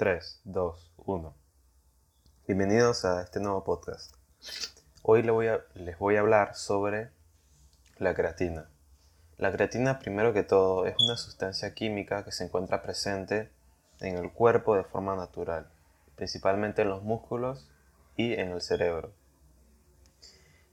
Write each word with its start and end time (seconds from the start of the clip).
3, 0.00 0.40
2, 0.44 0.92
1. 1.04 1.34
Bienvenidos 2.46 3.04
a 3.04 3.20
este 3.20 3.38
nuevo 3.38 3.64
podcast. 3.64 4.14
Hoy 5.02 5.22
les 5.22 5.30
voy, 5.98 6.16
a, 6.16 6.20
hablar 6.20 6.54
sobre 6.54 7.10
la 7.98 8.14
creatina. 8.14 8.70
La 9.36 9.52
creatina, 9.52 9.98
primero 9.98 10.32
que 10.32 10.42
todo, 10.42 10.86
es 10.86 10.94
una 11.04 11.18
sustancia 11.18 11.74
química 11.74 12.24
que 12.24 12.32
se 12.32 12.44
encuentra 12.44 12.80
presente 12.82 13.50
en 14.00 14.16
el 14.16 14.32
cuerpo 14.32 14.74
de 14.74 14.84
forma 14.84 15.16
natural, 15.16 15.70
principalmente 16.16 16.80
en 16.80 16.88
los 16.88 17.02
músculos 17.02 17.68
y 18.16 18.32
en 18.32 18.52
el 18.52 18.62
cerebro. 18.62 19.12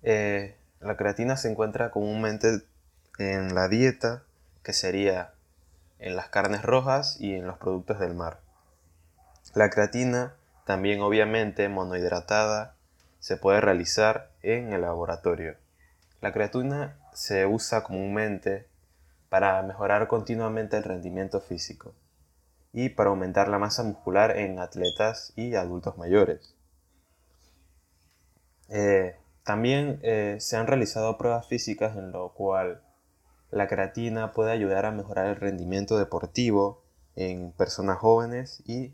Eh, 0.04 0.55
la 0.80 0.96
creatina 0.96 1.36
se 1.36 1.52
encuentra 1.52 1.91
comúnmente 1.91 2.62
en 3.20 3.54
la 3.54 3.68
dieta, 3.68 4.23
que 4.64 4.71
sería 4.71 5.34
en 6.00 6.16
las 6.16 6.30
carnes 6.30 6.62
rojas 6.62 7.20
y 7.20 7.34
en 7.34 7.46
los 7.46 7.57
productos 7.57 8.00
del 8.00 8.14
mar. 8.14 8.46
La 9.58 9.71
creatina, 9.71 10.36
también 10.66 11.02
obviamente 11.02 11.68
monohidratada, 11.68 12.75
se 13.18 13.38
puede 13.38 13.60
realizar 13.60 14.29
en 14.43 14.71
el 14.71 14.82
laboratorio. 14.82 15.56
La 16.21 16.32
creatina 16.32 17.00
se 17.11 17.48
usa 17.48 17.84
comúnmente 17.84 18.68
para 19.29 19.64
mejorar 19.64 20.07
continuamente 20.07 20.78
el 20.78 20.84
rendimiento 20.84 21.42
físico 21.42 21.96
y 22.71 22.89
para 22.89 23.10
aumentar 23.10 23.48
la 23.48 23.57
masa 23.57 23.82
muscular 23.82 24.38
en 24.38 24.60
atletas 24.60 25.34
y 25.36 25.56
adultos 25.56 25.98
mayores. 25.98 26.54
Eh, 28.70 29.15
también 29.42 30.00
eh, 30.04 30.37
se 30.39 30.56
han 30.56 30.68
realizado 30.68 31.18
pruebas 31.18 31.48
físicas 31.48 31.98
en 31.98 32.12
lo 32.12 32.31
cual 32.36 32.84
la 33.50 33.67
creatina 33.67 34.34
puede 34.34 34.52
ayudar 34.52 34.86
a 34.86 34.92
mejorar 34.92 35.26
el 35.26 35.38
rendimiento 35.38 35.98
deportivo 35.98 36.84
en 37.16 37.53
personas 37.53 37.98
jóvenes 37.98 38.62
y 38.67 38.94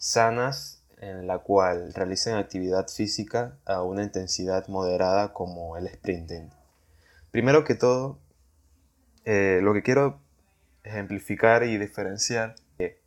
sanas 0.00 0.82
en 0.96 1.26
la 1.26 1.38
cual 1.38 1.92
realicen 1.92 2.34
actividad 2.34 2.88
física 2.88 3.58
a 3.66 3.82
una 3.82 4.02
intensidad 4.02 4.66
moderada 4.68 5.34
como 5.34 5.76
el 5.76 5.88
sprinting. 5.88 6.50
Primero 7.30 7.64
que 7.64 7.74
todo, 7.74 8.18
eh, 9.26 9.60
lo 9.62 9.74
que 9.74 9.82
quiero 9.82 10.18
ejemplificar 10.84 11.64
y 11.64 11.76
diferenciar 11.76 12.54
es 12.78 12.94
que 12.94 13.00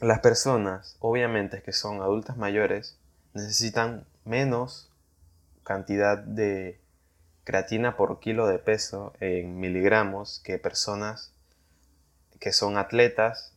las 0.00 0.20
personas, 0.20 0.96
obviamente 1.00 1.60
que 1.60 1.72
son 1.72 2.00
adultas 2.02 2.36
mayores, 2.36 2.96
necesitan 3.34 4.06
menos 4.24 4.92
cantidad 5.64 6.18
de 6.18 6.80
creatina 7.42 7.96
por 7.96 8.20
kilo 8.20 8.46
de 8.46 8.60
peso 8.60 9.12
en 9.18 9.58
miligramos 9.58 10.40
que 10.44 10.58
personas 10.58 11.32
que 12.38 12.52
son 12.52 12.78
atletas 12.78 13.51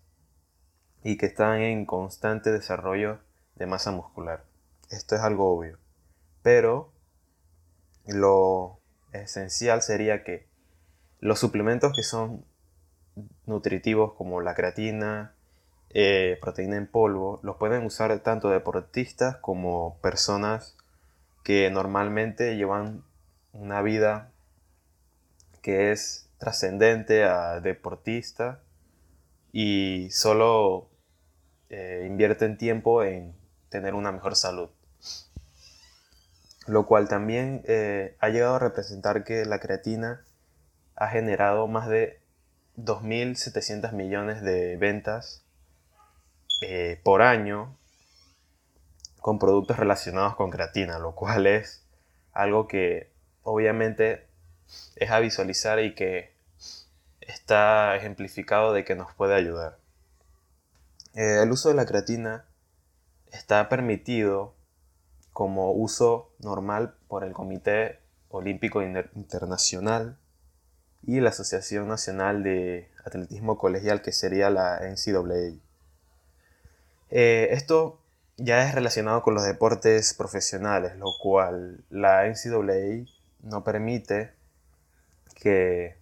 y 1.05 1.17
que 1.17 1.27
están 1.27 1.61
en 1.61 1.85
constante 1.85 2.51
desarrollo 2.51 3.19
de 3.53 3.67
masa 3.67 3.91
muscular. 3.91 4.43
Esto 4.89 5.13
es 5.13 5.21
algo 5.21 5.55
obvio. 5.55 5.77
Pero 6.41 6.91
lo 8.07 8.79
esencial 9.13 9.83
sería 9.83 10.23
que 10.23 10.47
los 11.19 11.37
suplementos 11.37 11.93
que 11.95 12.01
son 12.01 12.43
nutritivos 13.45 14.13
como 14.13 14.41
la 14.41 14.55
creatina, 14.55 15.35
eh, 15.91 16.39
proteína 16.41 16.77
en 16.77 16.87
polvo, 16.87 17.39
los 17.43 17.57
pueden 17.57 17.85
usar 17.85 18.17
tanto 18.21 18.49
deportistas 18.49 19.37
como 19.37 19.99
personas 20.01 20.75
que 21.43 21.69
normalmente 21.69 22.57
llevan 22.57 23.03
una 23.53 23.83
vida 23.83 24.31
que 25.61 25.91
es 25.91 26.31
trascendente 26.39 27.25
a 27.25 27.61
deportista 27.61 28.59
y 29.51 30.09
solo 30.09 30.89
eh, 31.77 32.05
invierten 32.07 32.57
tiempo 32.57 33.03
en 33.03 33.35
tener 33.67 33.95
una 33.95 34.13
mejor 34.13 34.37
salud. 34.37 34.69
Lo 36.67 36.85
cual 36.85 37.09
también 37.09 37.63
eh, 37.65 38.15
ha 38.21 38.29
llegado 38.29 38.55
a 38.55 38.59
representar 38.59 39.25
que 39.25 39.43
la 39.43 39.59
creatina 39.59 40.25
ha 40.95 41.09
generado 41.09 41.67
más 41.67 41.89
de 41.89 42.21
2.700 42.77 43.91
millones 43.91 44.41
de 44.41 44.77
ventas 44.77 45.43
eh, 46.61 47.01
por 47.03 47.21
año 47.21 47.75
con 49.19 49.37
productos 49.37 49.77
relacionados 49.77 50.37
con 50.37 50.51
creatina, 50.51 50.97
lo 50.97 51.13
cual 51.13 51.45
es 51.45 51.83
algo 52.31 52.69
que 52.69 53.11
obviamente 53.43 54.27
es 54.95 55.11
a 55.11 55.19
visualizar 55.19 55.81
y 55.81 55.93
que 55.93 56.33
está 57.19 57.97
ejemplificado 57.97 58.71
de 58.71 58.85
que 58.85 58.95
nos 58.95 59.13
puede 59.13 59.35
ayudar. 59.35 59.77
Eh, 61.15 61.41
el 61.41 61.51
uso 61.51 61.69
de 61.69 61.75
la 61.75 61.85
creatina 61.85 62.45
está 63.31 63.69
permitido 63.69 64.53
como 65.31 65.71
uso 65.71 66.31
normal 66.39 66.93
por 67.07 67.23
el 67.23 67.31
Comité 67.31 67.99
Olímpico 68.29 68.81
Internacional 68.81 70.17
y 71.03 71.21
la 71.21 71.29
Asociación 71.29 71.87
Nacional 71.87 72.43
de 72.43 72.89
Atletismo 73.05 73.57
Colegial, 73.57 74.01
que 74.01 74.11
sería 74.11 74.49
la 74.49 74.79
NCAA. 74.81 75.57
Eh, 77.11 77.47
esto 77.51 77.99
ya 78.35 78.67
es 78.67 78.75
relacionado 78.75 79.21
con 79.21 79.35
los 79.35 79.45
deportes 79.45 80.13
profesionales, 80.13 80.97
lo 80.97 81.11
cual 81.21 81.85
la 81.89 82.25
NCAA 82.25 83.05
no 83.41 83.63
permite 83.63 84.33
que 85.35 85.95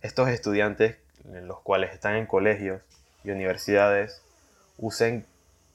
estos 0.00 0.30
estudiantes, 0.30 0.96
los 1.24 1.60
cuales 1.60 1.92
están 1.92 2.16
en 2.16 2.26
colegios 2.26 2.80
y 3.24 3.30
universidades, 3.30 4.22
usen 4.76 5.26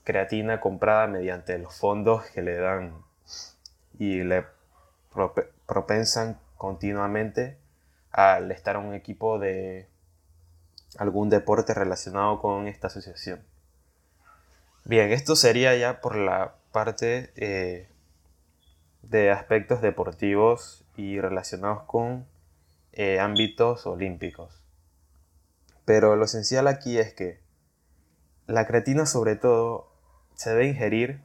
creatina 0.03 0.59
comprada 0.59 1.07
mediante 1.07 1.57
los 1.57 1.75
fondos 1.75 2.25
que 2.31 2.41
le 2.41 2.55
dan 2.55 2.93
y 3.97 4.23
le 4.23 4.45
propensan 5.65 6.39
continuamente 6.57 7.57
al 8.11 8.51
estar 8.51 8.77
un 8.77 8.93
equipo 8.93 9.39
de 9.39 9.87
algún 10.97 11.29
deporte 11.29 11.73
relacionado 11.73 12.39
con 12.39 12.67
esta 12.67 12.87
asociación. 12.87 13.41
Bien, 14.85 15.11
esto 15.11 15.35
sería 15.35 15.75
ya 15.75 16.01
por 16.01 16.15
la 16.15 16.55
parte 16.71 17.31
eh, 17.35 17.87
de 19.03 19.31
aspectos 19.31 19.81
deportivos 19.81 20.85
y 20.95 21.19
relacionados 21.19 21.83
con 21.83 22.25
eh, 22.93 23.19
ámbitos 23.19 23.85
olímpicos. 23.85 24.63
Pero 25.85 26.15
lo 26.15 26.25
esencial 26.25 26.67
aquí 26.67 26.97
es 26.97 27.13
que 27.13 27.39
la 28.49 28.65
creatina 28.65 29.05
sobre 29.05 29.35
todo 29.35 29.91
se 30.33 30.49
debe 30.49 30.69
ingerir 30.69 31.21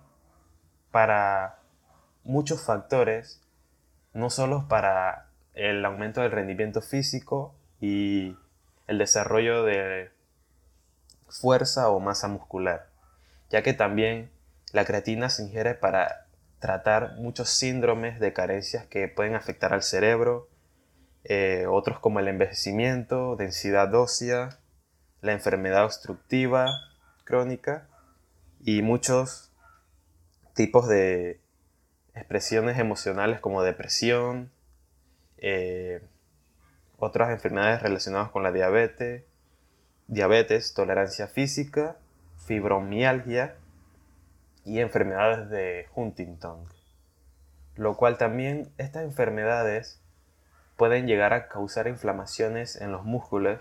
para 0.91 1.59
muchos 2.23 2.63
factores, 2.63 3.41
no 4.13 4.29
solo 4.29 4.69
para 4.69 5.31
el 5.55 5.83
aumento 5.87 6.21
del 6.21 6.33
rendimiento 6.33 6.83
físico 6.83 7.55
y 7.81 8.37
el 8.87 8.99
desarrollo 8.99 9.65
de 9.65 10.11
fuerza 11.27 11.89
o 11.89 11.99
masa 11.99 12.29
muscular, 12.29 12.91
ya 13.49 13.63
que 13.63 13.73
también 13.73 14.31
la 14.73 14.85
creatina 14.85 15.31
se 15.31 15.45
ingiere 15.45 15.75
para 15.75 16.27
tratar 16.59 17.15
muchos 17.17 17.49
síndromes 17.49 18.21
de 18.21 18.35
carencias 18.35 18.87
que 18.87 19.09
pueden 19.09 19.35
afectar 19.35 19.73
al 19.73 19.83
cerebro, 19.83 20.51
eh, 21.25 21.65
otros 21.71 22.01
como 22.01 22.21
el 22.21 22.29
envejecimiento, 22.29 23.37
densidad 23.37 23.95
ósea, 23.95 24.59
la 25.23 25.33
enfermedad 25.33 25.87
obstructiva 25.87 26.67
crónica 27.25 27.89
y 28.63 28.83
muchos 28.83 29.53
tipos 30.55 30.89
de 30.89 31.41
expresiones 32.15 32.79
emocionales 32.79 33.41
como 33.41 33.63
depresión, 33.63 34.51
eh, 35.39 36.01
otras 36.99 37.31
enfermedades 37.31 37.83
relacionadas 37.83 38.31
con 38.31 38.43
la 38.43 38.53
diabetes, 38.53 39.25
diabetes, 40.07 40.75
tolerancia 40.75 41.27
física, 41.27 41.97
fibromialgia 42.47 43.57
y 44.65 44.81
enfermedades 44.81 45.51
de 45.51 45.89
Huntington, 45.95 46.69
lo 47.77 47.97
cual 47.97 48.17
también 48.17 48.73
estas 48.79 49.03
enfermedades 49.05 50.01
pueden 50.77 51.07
llegar 51.07 51.33
a 51.33 51.49
causar 51.49 51.89
inflamaciones 51.89 52.77
en 52.77 52.93
los 52.93 53.05
músculos 53.05 53.61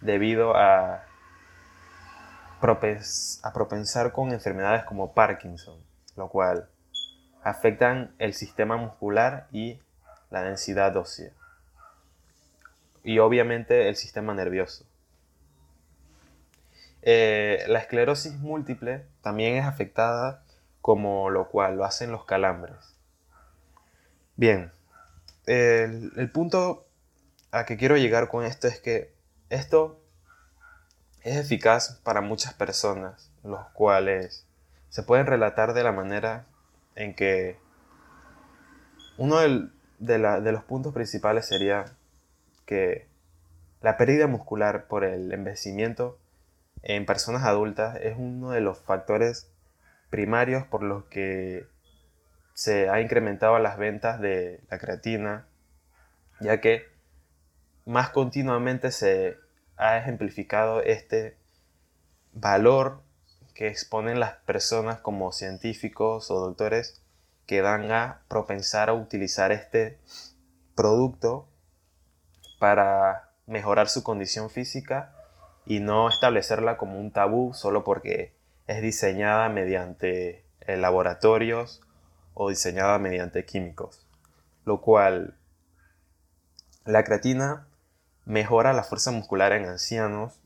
debido 0.00 0.56
a, 0.56 1.04
a 2.70 3.52
propensar 3.52 4.12
con 4.12 4.32
enfermedades 4.32 4.84
como 4.84 5.14
Parkinson, 5.14 5.78
lo 6.16 6.28
cual 6.28 6.68
afectan 7.42 8.14
el 8.18 8.34
sistema 8.34 8.76
muscular 8.76 9.46
y 9.52 9.80
la 10.30 10.42
densidad 10.42 10.96
ósea 10.96 11.30
y 13.06 13.20
obviamente 13.20 13.88
el 13.88 13.94
sistema 13.94 14.34
nervioso. 14.34 14.84
Eh, 17.02 17.64
la 17.68 17.78
esclerosis 17.78 18.34
múltiple 18.34 19.06
también 19.22 19.54
es 19.54 19.64
afectada 19.64 20.42
como 20.82 21.30
lo 21.30 21.48
cual 21.48 21.76
lo 21.76 21.84
hacen 21.84 22.10
los 22.10 22.24
calambres. 22.24 22.96
Bien, 24.34 24.72
el, 25.46 26.30
punto 26.32 26.88
a 27.52 27.64
que 27.64 27.76
quiero 27.76 27.96
llegar 27.96 28.28
con 28.28 28.44
esto 28.44 28.66
es 28.66 28.80
que 28.80 29.14
esto 29.50 30.00
es 31.26 31.36
eficaz 31.36 32.00
para 32.04 32.20
muchas 32.20 32.54
personas, 32.54 33.32
los 33.42 33.66
cuales 33.70 34.46
se 34.90 35.02
pueden 35.02 35.26
relatar 35.26 35.74
de 35.74 35.82
la 35.82 35.90
manera 35.90 36.46
en 36.94 37.16
que 37.16 37.58
uno 39.18 39.40
de, 39.40 39.68
de 39.98 40.52
los 40.52 40.62
puntos 40.62 40.94
principales 40.94 41.46
sería 41.46 41.86
que 42.64 43.08
la 43.80 43.96
pérdida 43.96 44.28
muscular 44.28 44.86
por 44.86 45.02
el 45.02 45.32
envejecimiento 45.32 46.16
en 46.82 47.06
personas 47.06 47.42
adultas 47.42 47.98
es 48.00 48.14
uno 48.16 48.50
de 48.52 48.60
los 48.60 48.78
factores 48.78 49.50
primarios 50.10 50.64
por 50.64 50.84
los 50.84 51.06
que 51.06 51.66
se 52.54 52.88
ha 52.88 53.00
incrementado 53.00 53.58
las 53.58 53.78
ventas 53.78 54.20
de 54.20 54.60
la 54.70 54.78
creatina, 54.78 55.48
ya 56.38 56.60
que 56.60 56.86
más 57.84 58.10
continuamente 58.10 58.92
se 58.92 59.44
ha 59.76 59.98
ejemplificado 59.98 60.82
este 60.82 61.36
valor 62.32 63.02
que 63.54 63.68
exponen 63.68 64.20
las 64.20 64.34
personas 64.44 65.00
como 65.00 65.32
científicos 65.32 66.30
o 66.30 66.40
doctores 66.40 67.02
que 67.46 67.62
van 67.62 67.90
a 67.92 68.22
propensar 68.28 68.88
a 68.88 68.94
utilizar 68.94 69.52
este 69.52 69.98
producto 70.74 71.48
para 72.58 73.30
mejorar 73.46 73.88
su 73.88 74.02
condición 74.02 74.50
física 74.50 75.14
y 75.64 75.80
no 75.80 76.08
establecerla 76.08 76.76
como 76.76 76.98
un 76.98 77.12
tabú 77.12 77.54
solo 77.54 77.84
porque 77.84 78.34
es 78.66 78.82
diseñada 78.82 79.48
mediante 79.48 80.44
eh, 80.60 80.76
laboratorios 80.76 81.80
o 82.34 82.50
diseñada 82.50 82.98
mediante 82.98 83.44
químicos. 83.44 84.06
Lo 84.64 84.80
cual, 84.80 85.36
la 86.84 87.04
creatina 87.04 87.65
mejora 88.26 88.74
la 88.74 88.82
fuerza 88.82 89.12
muscular 89.12 89.52
en 89.52 89.64
ancianos, 89.64 90.42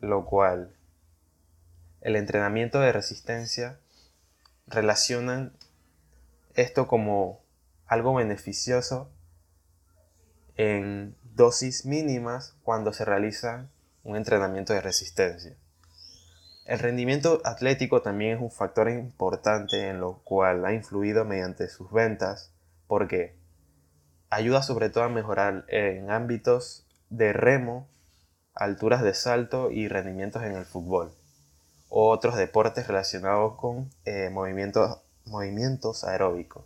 lo 0.00 0.24
cual 0.24 0.74
el 2.00 2.16
entrenamiento 2.16 2.80
de 2.80 2.90
resistencia 2.90 3.78
relacionan 4.66 5.52
esto 6.54 6.88
como 6.88 7.44
algo 7.86 8.14
beneficioso 8.14 9.10
en 10.56 11.16
dosis 11.22 11.84
mínimas 11.84 12.56
cuando 12.62 12.92
se 12.92 13.04
realiza 13.04 13.68
un 14.02 14.16
entrenamiento 14.16 14.72
de 14.72 14.80
resistencia. 14.80 15.56
El 16.64 16.78
rendimiento 16.78 17.40
atlético 17.44 18.02
también 18.02 18.36
es 18.36 18.42
un 18.42 18.50
factor 18.50 18.90
importante 18.90 19.88
en 19.88 20.00
lo 20.00 20.18
cual 20.24 20.64
ha 20.64 20.72
influido 20.72 21.24
mediante 21.24 21.68
sus 21.68 21.90
ventas 21.92 22.52
porque 22.86 23.36
ayuda 24.30 24.62
sobre 24.62 24.90
todo 24.90 25.04
a 25.04 25.08
mejorar 25.08 25.64
en 25.68 26.10
ámbitos 26.10 26.87
de 27.10 27.32
remo, 27.32 27.88
alturas 28.54 29.02
de 29.02 29.14
salto 29.14 29.70
y 29.70 29.88
rendimientos 29.88 30.42
en 30.42 30.52
el 30.52 30.64
fútbol 30.64 31.12
o 31.88 32.10
otros 32.10 32.36
deportes 32.36 32.86
relacionados 32.86 33.56
con 33.56 33.90
eh, 34.04 34.30
movimientos, 34.30 34.98
movimientos 35.24 36.04
aeróbicos. 36.04 36.64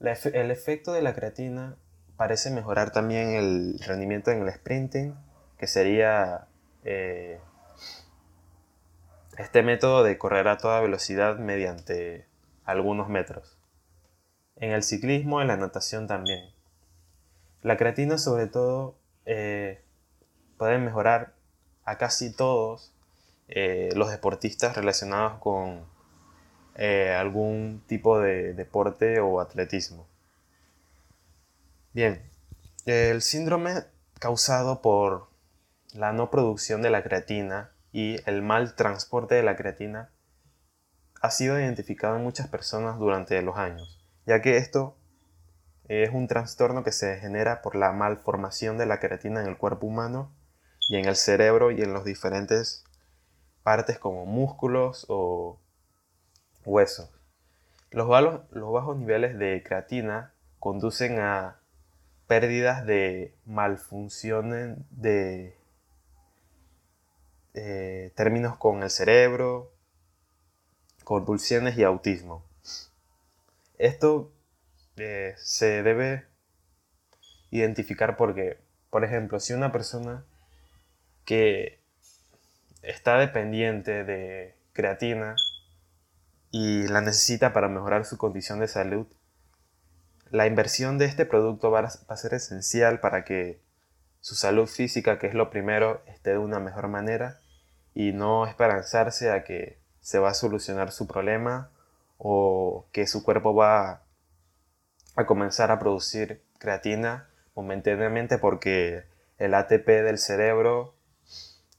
el 0.00 0.50
efecto 0.50 0.92
de 0.92 1.02
la 1.02 1.14
creatina 1.14 1.76
parece 2.16 2.50
mejorar 2.50 2.90
también 2.90 3.30
el 3.30 3.78
rendimiento 3.86 4.30
en 4.30 4.42
el 4.42 4.52
sprinting, 4.52 5.14
que 5.56 5.66
sería 5.66 6.48
eh, 6.84 7.40
este 9.38 9.62
método 9.62 10.02
de 10.02 10.18
correr 10.18 10.48
a 10.48 10.58
toda 10.58 10.80
velocidad 10.80 11.38
mediante 11.38 12.26
algunos 12.64 13.08
metros. 13.08 13.56
En 14.56 14.72
el 14.72 14.82
ciclismo, 14.82 15.40
en 15.40 15.48
la 15.48 15.56
natación 15.56 16.08
también. 16.08 16.50
La 17.62 17.76
creatina 17.76 18.18
sobre 18.18 18.46
todo 18.46 18.96
eh, 19.26 19.82
puede 20.56 20.78
mejorar 20.78 21.34
a 21.84 21.98
casi 21.98 22.32
todos 22.32 22.92
eh, 23.48 23.90
los 23.94 24.10
deportistas 24.10 24.76
relacionados 24.76 25.40
con 25.40 25.86
eh, 26.76 27.14
algún 27.18 27.82
tipo 27.86 28.20
de 28.20 28.54
deporte 28.54 29.20
o 29.20 29.40
atletismo. 29.40 30.06
Bien, 31.92 32.22
el 32.86 33.22
síndrome 33.22 33.84
causado 34.18 34.82
por 34.82 35.28
la 35.94 36.12
no 36.12 36.30
producción 36.30 36.82
de 36.82 36.90
la 36.90 37.02
creatina 37.02 37.72
y 37.92 38.18
el 38.28 38.42
mal 38.42 38.74
transporte 38.74 39.34
de 39.34 39.42
la 39.42 39.56
creatina 39.56 40.10
ha 41.20 41.30
sido 41.30 41.58
identificado 41.58 42.16
en 42.16 42.22
muchas 42.22 42.48
personas 42.48 42.98
durante 42.98 43.40
los 43.42 43.56
años, 43.56 44.04
ya 44.26 44.40
que 44.42 44.58
esto 44.58 44.97
es 45.88 46.10
un 46.12 46.28
trastorno 46.28 46.84
que 46.84 46.92
se 46.92 47.16
genera 47.16 47.62
por 47.62 47.74
la 47.74 47.92
malformación 47.92 48.76
de 48.76 48.86
la 48.86 49.00
creatina 49.00 49.40
en 49.40 49.48
el 49.48 49.56
cuerpo 49.56 49.86
humano 49.86 50.30
y 50.88 50.96
en 50.96 51.06
el 51.06 51.16
cerebro 51.16 51.70
y 51.70 51.80
en 51.80 51.94
los 51.94 52.04
diferentes 52.04 52.84
partes 53.62 53.98
como 53.98 54.26
músculos 54.26 55.06
o 55.08 55.58
huesos. 56.64 57.10
Los, 57.90 58.08
los 58.50 58.72
bajos 58.72 58.98
niveles 58.98 59.38
de 59.38 59.62
creatina 59.62 60.34
conducen 60.58 61.20
a 61.20 61.58
pérdidas 62.26 62.84
de 62.84 63.34
malfunciones 63.46 64.76
de 64.90 65.56
eh, 67.54 68.12
términos 68.14 68.56
con 68.56 68.82
el 68.82 68.90
cerebro, 68.90 69.72
convulsiones 71.04 71.78
y 71.78 71.84
autismo. 71.84 72.44
Esto 73.78 74.30
eh, 75.00 75.34
se 75.38 75.82
debe 75.82 76.26
identificar 77.50 78.16
porque, 78.16 78.58
por 78.90 79.04
ejemplo, 79.04 79.40
si 79.40 79.52
una 79.52 79.72
persona 79.72 80.24
que 81.24 81.80
está 82.82 83.18
dependiente 83.18 84.04
de 84.04 84.56
creatina 84.72 85.36
y 86.50 86.86
la 86.88 87.00
necesita 87.00 87.52
para 87.52 87.68
mejorar 87.68 88.04
su 88.04 88.16
condición 88.16 88.60
de 88.60 88.68
salud, 88.68 89.06
la 90.30 90.46
inversión 90.46 90.98
de 90.98 91.06
este 91.06 91.26
producto 91.26 91.70
va 91.70 91.80
a 91.80 92.16
ser 92.16 92.34
esencial 92.34 93.00
para 93.00 93.24
que 93.24 93.60
su 94.20 94.34
salud 94.34 94.66
física, 94.66 95.18
que 95.18 95.26
es 95.26 95.34
lo 95.34 95.50
primero, 95.50 96.02
esté 96.06 96.30
de 96.30 96.38
una 96.38 96.60
mejor 96.60 96.88
manera 96.88 97.40
y 97.94 98.12
no 98.12 98.46
esperanzarse 98.46 99.30
a 99.30 99.44
que 99.44 99.78
se 100.00 100.18
va 100.18 100.30
a 100.30 100.34
solucionar 100.34 100.92
su 100.92 101.06
problema 101.06 101.70
o 102.18 102.86
que 102.92 103.06
su 103.06 103.22
cuerpo 103.22 103.54
va 103.54 104.02
a 105.18 105.26
comenzar 105.26 105.72
a 105.72 105.80
producir 105.80 106.40
creatina 106.60 107.28
momentáneamente 107.56 108.38
porque 108.38 109.04
el 109.38 109.52
ATP 109.54 109.84
del 109.84 110.16
cerebro 110.16 110.94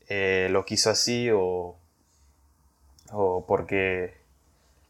eh, 0.09 0.49
lo 0.51 0.65
quiso 0.65 0.89
así 0.89 1.29
o, 1.31 1.77
o 3.13 3.45
porque 3.47 4.17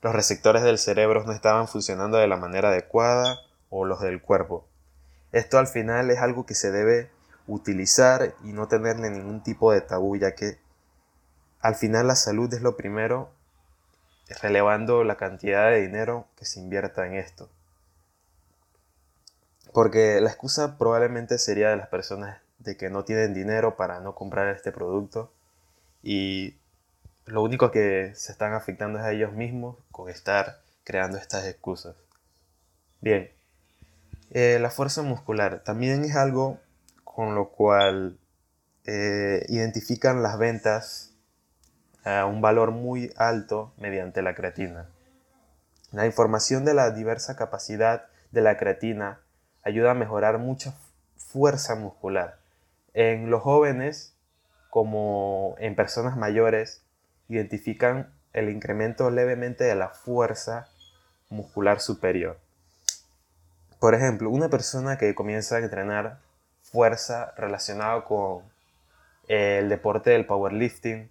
los 0.01 0.13
receptores 0.15 0.63
del 0.63 0.79
cerebro 0.79 1.24
no 1.25 1.32
estaban 1.32 1.68
funcionando 1.68 2.18
de 2.18 2.27
la 2.27 2.38
manera 2.38 2.70
adecuada 2.70 3.38
o 3.70 3.86
los 3.86 4.01
del 4.01 4.20
cuerpo. 4.20 4.68
Esto 5.32 5.60
al 5.60 5.68
final 5.68 6.10
es 6.10 6.18
algo 6.18 6.48
que 6.48 6.56
se 6.56 6.72
debe 6.72 7.12
utilizar 7.46 8.34
y 8.44 8.51
no 8.53 8.68
tenerle 8.68 9.12
ningún 9.12 9.44
tipo 9.44 9.72
de 9.72 9.82
tabú, 9.82 10.15
ya 10.15 10.34
que 10.34 10.58
al 11.60 11.75
final 11.75 12.08
la 12.08 12.15
salud 12.15 12.51
es 12.51 12.62
lo 12.62 12.75
primero, 12.75 13.29
relevando 14.41 15.03
la 15.03 15.18
cantidad 15.18 15.70
de 15.70 15.82
dinero 15.82 16.25
que 16.36 16.46
se 16.46 16.60
invierta 16.60 17.06
en 17.06 17.13
esto. 17.13 17.48
Porque 19.74 20.20
la 20.22 20.30
excusa 20.30 20.78
probablemente 20.78 21.38
sería 21.38 21.70
de 21.70 21.78
las 21.78 21.88
personas 21.88 22.40
de 22.60 22.76
que 22.76 22.90
no 22.90 23.06
tienen 23.06 23.34
dinero 23.34 23.78
para 23.78 24.00
no 24.00 24.16
comprar 24.16 24.54
este 24.56 24.72
producto 24.72 25.32
y 26.04 26.56
lo 27.26 27.44
único 27.44 27.72
que 27.72 28.12
se 28.16 28.32
están 28.32 28.54
afectando 28.54 29.00
es 29.00 29.06
a 29.06 29.12
ellos 29.12 29.34
mismos 29.34 29.78
con 29.92 30.10
estar 30.10 30.60
creando 30.84 31.18
estas 31.18 31.46
excusas. 31.46 31.96
Bien, 33.02 33.30
eh, 34.32 34.58
la 34.60 34.70
fuerza 34.70 35.04
muscular 35.04 35.64
también 35.64 36.04
es 36.04 36.16
algo 36.16 36.60
con 37.04 37.36
lo 37.36 37.50
cual 37.50 38.18
eh, 38.86 39.46
identifican 39.50 40.24
las 40.24 40.38
ventas 40.38 41.12
a 42.04 42.26
un 42.26 42.42
valor 42.42 42.72
muy 42.72 43.14
alto 43.18 43.74
mediante 43.78 44.22
la 44.22 44.36
creatina. 44.36 44.90
La 45.92 46.06
información 46.06 46.66
de 46.66 46.74
la 46.74 46.92
diversa 46.92 47.36
capacidad 47.36 48.06
de 48.32 48.42
la 48.42 48.58
creatina 48.58 49.20
ayuda 49.63 49.92
a 49.92 49.96
mejorar 49.96 50.38
mucha 50.38 50.74
fuerza 51.18 51.75
muscular. 51.75 52.38
En 52.94 53.30
los 53.30 53.42
jóvenes, 53.44 54.13
como 54.70 55.56
en 55.60 55.75
personas 55.75 56.18
mayores, 56.18 56.82
identifican 57.28 58.12
el 58.34 58.50
incremento 58.50 59.10
levemente 59.10 59.63
de 59.63 59.75
la 59.75 59.89
fuerza 59.89 60.68
muscular 61.30 61.80
superior. 61.80 62.39
Por 63.80 63.96
ejemplo, 63.96 64.30
una 64.30 64.50
persona 64.50 64.98
que 64.98 65.16
comienza 65.16 65.56
a 65.56 65.60
entrenar 65.60 66.20
fuerza 66.62 67.34
relacionado 67.38 68.04
con 68.06 68.44
el 69.28 69.70
deporte 69.70 70.10
del 70.10 70.25
powerlifting 70.25 71.10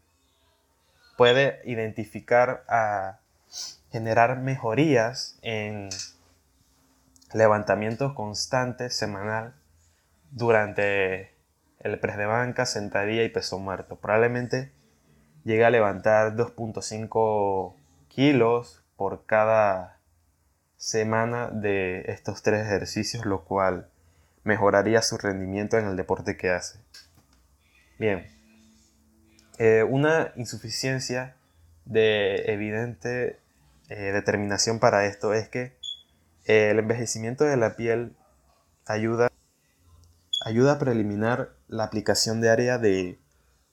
puede 1.17 1.61
identificar 1.64 2.64
a 2.69 3.19
generar 3.90 4.38
mejorías 4.38 5.38
en 5.43 5.88
levantamientos 7.32 8.14
constantes 8.14 8.97
semanal 8.97 9.54
durante 10.30 11.35
el 11.80 11.99
press 12.00 12.16
de 12.16 12.26
banca, 12.26 12.66
sentadilla 12.66 13.23
y 13.23 13.28
peso 13.28 13.58
muerto. 13.58 13.97
Probablemente 13.97 14.73
llega 15.44 15.68
a 15.68 15.70
levantar 15.70 16.37
2.5 16.37 17.75
kilos 18.08 18.82
por 18.97 19.26
cada 19.26 19.99
semana 20.76 21.50
de 21.50 22.04
estos 22.08 22.42
tres 22.42 22.66
ejercicios, 22.66 23.26
lo 23.26 23.44
cual 23.44 23.88
mejoraría 24.44 25.02
su 25.02 25.18
rendimiento 25.18 25.78
en 25.78 25.87
el 25.87 25.97
deporte 25.97 26.37
que 26.37 26.50
hace. 26.50 26.78
Bien, 27.99 28.26
eh, 29.58 29.82
una 29.82 30.32
insuficiencia 30.37 31.37
de 31.85 32.52
evidente 32.52 33.38
eh, 33.88 34.12
determinación 34.12 34.78
para 34.78 35.06
esto 35.06 35.32
es 35.32 35.49
que 35.49 35.77
el 36.49 36.78
envejecimiento 36.78 37.45
de 37.45 37.59
la 37.59 37.76
piel 37.76 38.17
ayuda, 38.87 39.31
ayuda 40.45 40.73
a 40.73 40.78
preliminar 40.78 41.50
la 41.69 41.85
aplicación 41.85 42.40
diaria 42.40 42.78
de 42.78 43.21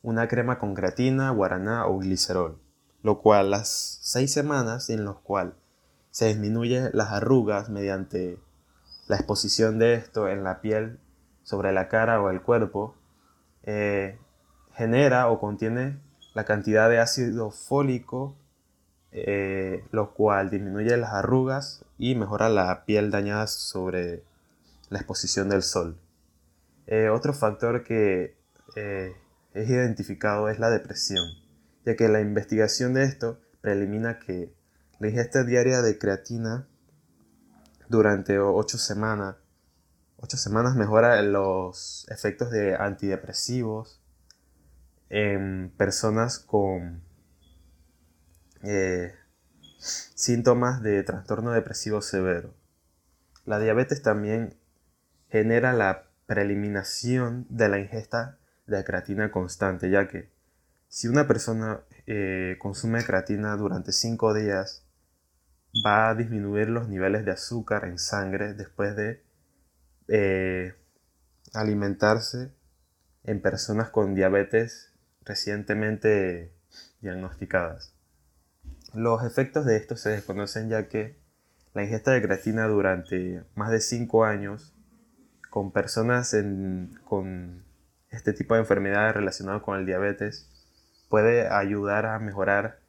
una 0.01 0.27
crema 0.27 0.59
con 0.59 0.75
creatina, 0.75 1.31
guaraná 1.31 1.87
o 1.87 1.97
glicerol, 1.97 2.59
lo 3.01 3.21
cual 3.21 3.49
las 3.49 3.99
seis 4.01 4.33
semanas 4.33 4.89
en 4.89 5.05
las 5.05 5.15
cuales 5.15 5.53
se 6.11 6.27
disminuye 6.27 6.89
las 6.93 7.11
arrugas 7.11 7.69
mediante 7.69 8.39
la 9.07 9.15
exposición 9.15 9.79
de 9.79 9.93
esto 9.93 10.27
en 10.27 10.43
la 10.43 10.59
piel 10.59 10.99
sobre 11.43 11.71
la 11.71 11.87
cara 11.87 12.21
o 12.21 12.29
el 12.29 12.41
cuerpo, 12.41 12.95
eh, 13.63 14.19
genera 14.73 15.29
o 15.29 15.39
contiene 15.39 15.99
la 16.33 16.43
cantidad 16.43 16.89
de 16.89 16.99
ácido 16.99 17.51
fólico, 17.51 18.35
eh, 19.17 19.85
lo 19.91 20.13
cual 20.13 20.49
disminuye 20.49 20.97
las 20.97 21.13
arrugas 21.13 21.85
y 21.97 22.15
mejora 22.15 22.49
la 22.49 22.83
piel 22.83 23.11
dañada 23.11 23.47
sobre 23.47 24.23
la 24.89 24.99
exposición 24.99 25.47
del 25.47 25.63
sol. 25.63 25.97
Eh, 26.87 27.07
otro 27.07 27.33
factor 27.33 27.85
que 27.85 28.35
es 28.75 29.69
identificado 29.69 30.49
es 30.49 30.59
la 30.59 30.69
depresión, 30.69 31.23
ya 31.85 31.95
que 31.95 32.09
la 32.09 32.19
investigación 32.19 32.93
de 32.93 33.05
esto 33.05 33.39
preelimina 33.61 34.19
que 34.19 34.53
la 34.99 35.07
ingesta 35.07 35.45
diaria 35.45 35.81
de 35.81 35.97
creatina 35.97 36.67
durante 37.87 38.37
8 38.37 38.77
semanas. 38.77 39.37
8 40.17 40.35
semanas 40.35 40.75
mejora 40.75 41.21
los 41.21 42.05
efectos 42.09 42.51
de 42.51 42.75
antidepresivos 42.75 44.01
en 45.09 45.71
personas 45.77 46.39
con 46.39 47.04
eh, 48.65 49.15
síntomas 49.77 50.81
de 50.81 51.03
trastorno 51.03 51.51
depresivo 51.51 52.01
severo. 52.01 52.53
La 53.45 53.59
diabetes 53.59 54.01
también 54.01 54.57
genera 55.29 55.73
la 55.73 56.09
preeliminación 56.25 57.45
de 57.49 57.69
la 57.69 57.79
ingesta 57.79 58.39
de 58.67 58.83
creatina 58.83 59.31
constante, 59.31 59.89
ya 59.89 60.07
que 60.07 60.31
si 60.87 61.07
una 61.07 61.27
persona 61.27 61.81
eh, 62.07 62.57
consume 62.59 63.03
creatina 63.03 63.55
durante 63.57 63.91
5 63.91 64.33
días, 64.33 64.85
va 65.85 66.09
a 66.09 66.15
disminuir 66.15 66.69
los 66.69 66.87
niveles 66.87 67.25
de 67.25 67.31
azúcar 67.31 67.85
en 67.85 67.99
sangre 67.99 68.53
después 68.53 68.95
de 68.95 69.23
eh, 70.07 70.73
alimentarse 71.53 72.53
en 73.23 73.41
personas 73.41 73.89
con 73.89 74.15
diabetes 74.15 74.93
recientemente 75.23 76.53
diagnosticadas. 77.01 77.94
Los 78.95 79.23
efectos 79.25 79.65
de 79.65 79.75
esto 79.75 79.97
se 79.97 80.11
desconocen 80.11 80.69
ya 80.69 80.87
que 80.87 81.17
la 81.73 81.83
ingesta 81.83 82.11
de 82.11 82.21
creatina 82.21 82.65
durante 82.67 83.43
más 83.53 83.69
de 83.69 83.81
5 83.81 84.23
años 84.23 84.73
con 85.49 85.71
personas 85.71 86.33
con 87.03 87.65
este 88.09 88.31
tipo 88.31 88.53
de 88.53 88.61
enfermedades 88.61 89.13
relacionadas 89.13 89.63
con 89.63 89.77
el 89.77 89.85
diabetes 89.85 90.49
puede 91.09 91.49
ayudar 91.49 92.05
a 92.05 92.19
mejorar 92.19 92.79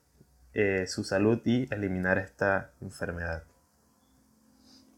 eh, 0.54 0.86
su 0.86 1.02
salud 1.02 1.40
y 1.44 1.66
eliminar 1.74 2.18
esta 2.18 2.70
enfermedad. 2.80 3.42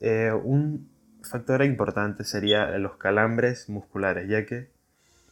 Eh, 0.01 0.31
un 0.33 0.91
factor 1.23 1.65
importante 1.65 2.25
sería 2.25 2.67
los 2.79 2.97
calambres 2.97 3.71
musculares, 3.71 4.29
ya 4.29 4.45
que 4.45 4.71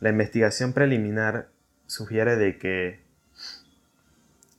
la 0.00 0.09
investigación 0.09 0.73
preliminar 0.73 1.49
sugiere 1.87 2.37
de 2.37 2.59
que 2.59 3.05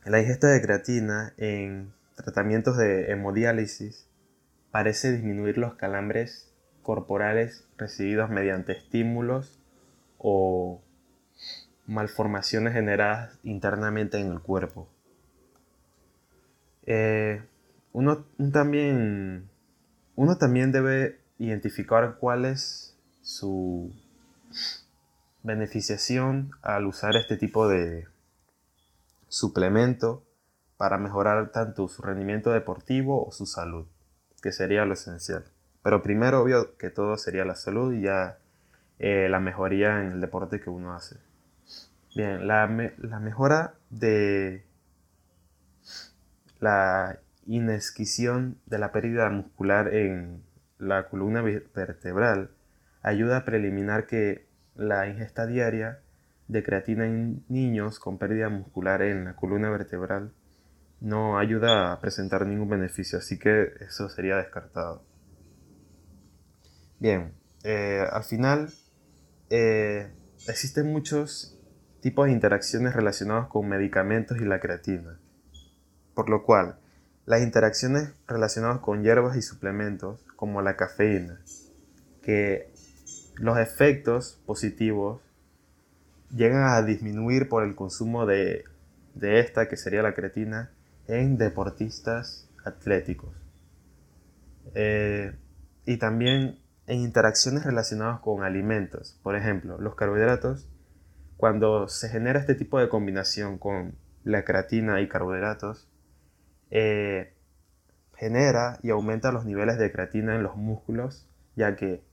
la 0.10 0.22
ingesta 0.22 0.48
de 0.48 0.62
creatina 0.62 1.34
en 1.38 1.94
tratamientos 2.16 2.78
de 2.78 3.12
hemodiálisis 3.12 4.08
parece 4.72 5.12
disminuir 5.12 5.58
los 5.58 5.76
calambres 5.76 6.54
corporales 6.82 7.66
recibidos 7.78 8.30
mediante 8.30 8.72
estímulos 8.72 9.60
o 10.18 10.82
malformaciones 11.86 12.74
generadas 12.74 13.38
internamente 13.44 14.20
en 14.20 14.32
el 14.32 14.40
cuerpo. 14.40 14.88
Eh, 16.86 17.44
uno, 17.92 18.26
también, 18.54 19.50
uno 20.16 20.38
también 20.38 20.72
debe 20.72 21.20
identificar 21.38 22.18
cuál 22.20 22.46
es 22.46 22.96
su 23.22 23.94
beneficiación 25.44 26.52
al 26.62 26.86
usar 26.86 27.18
este 27.18 27.36
tipo 27.36 27.68
de 27.68 28.08
suplemento 29.30 30.24
para 30.78 30.98
mejorar 30.98 31.52
tanto 31.52 31.88
su 31.88 32.02
rendimiento 32.02 32.52
deportivo 32.52 33.26
o 33.26 33.32
su 33.32 33.46
salud, 33.46 33.88
que 34.42 34.52
sería 34.52 34.86
lo 34.86 34.94
esencial. 34.94 35.46
Pero 35.84 36.04
primero, 36.04 36.42
obvio 36.42 36.78
que 36.78 36.90
todo 36.90 37.18
sería 37.18 37.46
la 37.46 37.56
salud 37.56 37.94
y 37.94 38.02
ya 38.02 38.38
eh, 39.00 39.28
la 39.30 39.40
mejoría 39.40 40.02
en 40.02 40.14
el 40.14 40.22
deporte 40.22 40.60
que 40.60 40.70
uno 40.70 40.94
hace. 40.94 41.18
Bien, 42.16 42.48
la, 42.48 42.68
la 42.98 43.20
mejora 43.20 43.76
de 43.90 44.66
la 46.60 47.20
inesquisición 47.46 48.58
de 48.66 48.80
la 48.80 48.92
pérdida 48.92 49.30
muscular 49.30 49.94
en 49.94 50.44
la 50.80 51.08
columna 51.08 51.42
vertebral 51.42 52.50
ayuda 53.02 53.38
a 53.38 53.46
preliminar 53.46 54.06
que 54.06 54.48
la 54.76 55.08
ingesta 55.08 55.46
diaria 55.46 56.00
de 56.48 56.64
creatina 56.64 57.06
en 57.06 57.44
niños 57.50 58.00
con 58.00 58.18
pérdida 58.18 58.50
muscular 58.50 59.02
en 59.02 59.26
la 59.26 59.36
columna 59.36 59.70
vertebral 59.70 60.34
no 61.00 61.38
ayuda 61.38 61.92
a 61.92 62.00
presentar 62.00 62.46
ningún 62.46 62.70
beneficio, 62.70 63.20
así 63.20 63.38
que 63.38 63.74
eso 63.82 64.10
sería 64.10 64.38
descartado. 64.38 65.04
Bien, 67.00 67.34
eh, 67.64 68.04
al 68.12 68.24
final 68.24 68.74
eh, 69.50 70.12
existen 70.48 70.92
muchos 70.92 71.60
tipos 72.02 72.26
de 72.26 72.32
interacciones 72.32 72.96
relacionados 72.96 73.48
con 73.48 73.68
medicamentos 73.68 74.38
y 74.40 74.46
la 74.46 74.60
creatina 74.60 75.20
por 76.18 76.30
lo 76.30 76.42
cual 76.42 76.80
las 77.28 77.44
interacciones 77.44 78.10
relacionadas 78.28 78.80
con 78.80 79.04
hierbas 79.04 79.38
y 79.38 79.44
suplementos, 79.44 80.26
como 80.36 80.64
la 80.64 80.76
cafeína, 80.76 81.40
que 82.24 82.74
los 83.36 83.60
efectos 83.60 84.42
positivos 84.48 85.22
llegan 86.36 86.64
a 86.64 86.82
disminuir 86.82 87.50
por 87.50 87.64
el 87.64 87.76
consumo 87.76 88.26
de, 88.26 88.66
esta, 89.22 89.68
que 89.68 89.78
sería 89.78 90.02
la 90.02 90.14
creatina, 90.14 90.72
en 91.08 91.38
deportistas 91.38 92.50
atléticos. 92.66 93.36
Eh, 94.76 95.34
y 95.86 95.98
también 95.98 96.60
en 96.86 97.02
interacciones 97.02 97.66
relacionadas 97.66 98.20
con 98.20 98.44
alimentos. 98.44 99.20
Por 99.24 99.36
ejemplo, 99.36 99.78
los 99.80 99.96
carbohidratos, 99.96 100.70
cuando 101.38 101.88
se 101.88 102.10
genera 102.10 102.40
este 102.40 102.56
tipo 102.56 102.80
de 102.80 102.90
combinación 102.90 103.58
con 103.58 103.96
la 104.24 104.44
creatina 104.44 105.00
y 105.02 105.08
carbohidratos, 105.08 105.90
eh, 106.72 107.34
genera 108.16 108.80
y 108.84 108.90
aumenta 108.90 109.32
los 109.32 109.46
niveles 109.46 109.78
de 109.78 109.92
creatina 109.92 110.36
en 110.36 110.44
los 110.44 110.56
músculos, 110.58 111.28
ya 111.56 111.76
que 111.76 112.04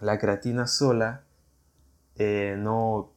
la 0.00 0.18
creatina 0.18 0.66
sola 0.66 1.24
eh, 2.16 2.56
no, 2.58 3.12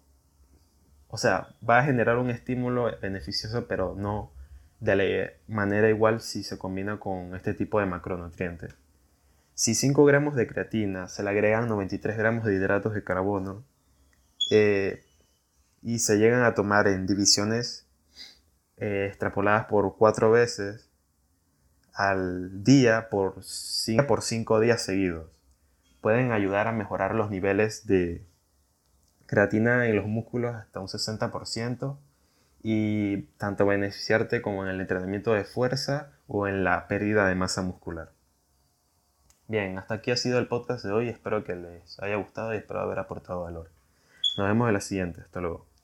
o 1.08 1.18
sea, 1.18 1.56
va 1.68 1.80
a 1.80 1.84
generar 1.84 2.18
un 2.18 2.30
estímulo 2.30 2.92
beneficioso, 3.02 3.68
pero 3.68 3.96
no 3.98 4.32
de 4.80 4.96
la 4.96 5.32
manera 5.48 5.90
igual 5.90 6.22
si 6.22 6.44
se 6.44 6.58
combina 6.58 7.00
con 7.00 7.36
este 7.36 7.54
tipo 7.54 7.80
de 7.80 7.86
macronutrientes. 7.86 8.76
Si 9.54 9.74
5 9.74 10.04
gramos 10.06 10.36
de 10.36 10.48
creatina 10.48 11.08
se 11.08 11.24
le 11.24 11.30
agregan 11.30 11.70
93 11.70 12.18
gramos 12.18 12.44
de 12.44 12.56
hidratos 12.56 12.94
de 12.94 13.04
carbono 13.04 13.64
eh, 14.52 15.04
y 15.82 16.00
se 16.00 16.18
llegan 16.18 16.44
a 16.44 16.54
tomar 16.54 16.88
en 16.88 17.08
divisiones 17.08 17.88
eh, 18.78 19.06
extrapoladas 19.08 19.66
por 19.66 19.96
cuatro 19.98 20.32
veces 20.32 20.90
al 21.94 22.64
día 22.64 23.08
por 23.10 23.42
cinco, 23.44 24.06
por 24.08 24.22
cinco 24.22 24.60
días 24.60 24.82
seguidos. 24.82 25.32
Pueden 26.02 26.34
ayudar 26.34 26.68
a 26.68 26.74
mejorar 26.74 27.16
los 27.16 27.32
niveles 27.32 27.88
de 27.88 28.26
creatina 29.26 29.88
en 29.88 29.96
los 29.96 30.06
músculos 30.06 30.56
hasta 30.56 30.80
un 30.80 30.88
60% 30.88 31.98
y 32.64 33.24
tanto 33.38 33.66
beneficiarte 33.66 34.42
como 34.42 34.64
en 34.64 34.70
el 34.70 34.82
entrenamiento 34.82 35.34
de 35.34 35.44
fuerza 35.44 36.12
o 36.28 36.48
en 36.48 36.64
la 36.64 36.88
pérdida 36.88 37.28
de 37.28 37.36
masa 37.36 37.62
muscular. 37.62 38.12
Bien, 39.48 39.78
hasta 39.78 39.96
aquí 39.96 40.10
ha 40.10 40.18
sido 40.18 40.40
el 40.40 40.48
podcast 40.48 40.84
de 40.84 40.92
hoy. 40.92 41.10
Espero 41.10 41.44
que 41.44 41.56
les 41.56 42.00
haya 42.00 42.16
gustado 42.16 42.54
y 42.54 42.58
espero 42.58 42.80
haber 42.80 42.98
aportado 42.98 43.44
valor. 43.44 43.70
Nos 44.38 44.48
vemos 44.48 44.68
en 44.68 44.74
la 44.74 44.82
siguiente. 44.82 45.22
Hasta 45.22 45.40
luego. 45.40 45.75